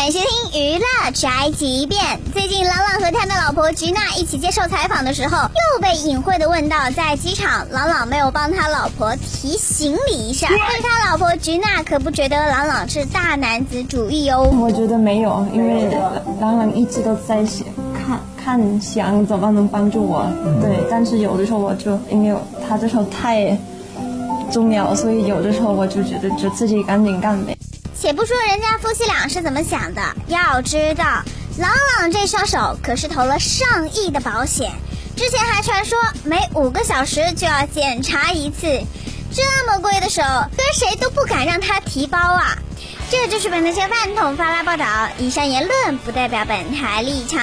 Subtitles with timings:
[0.00, 2.00] 欢迎收听娱乐宅急便。
[2.32, 10.48] 最近，朗朗和他的老婆菊娜一起接受采访的时候，又被隐晦的问到，在机场，朗朗没有帮他老婆提行李一下。
[10.48, 14.50] 但他老婆菊娜可不觉得朗朗是大男子主义哦。
[14.58, 15.94] 我觉得没有，因为
[16.40, 20.26] 朗朗一直都在想看看想怎么能帮助我。
[20.62, 22.34] 对，但是有的时候我就因为
[22.66, 23.54] 他这时候太
[24.50, 27.54] 重要，所以有的时候我就觉得就自己赶紧干呗。
[28.00, 31.04] 且不说人家夫妻俩是怎么想的，要知道，
[31.58, 34.72] 朗朗这双手可是投了上亿的保险，
[35.14, 38.66] 之前还传说每五个小时就要检查一次，
[39.34, 40.22] 这么贵的手，
[40.56, 42.56] 跟谁都不敢让他提包啊！
[43.10, 44.86] 这就是本台饭桶发来报道，
[45.18, 47.38] 以上言论不代表本台立场。